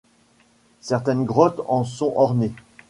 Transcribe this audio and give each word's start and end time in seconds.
Certaines 0.79 1.25
grottes 1.25 1.61
en 1.67 1.83
sont 1.83 2.11
ornées. 2.15 2.53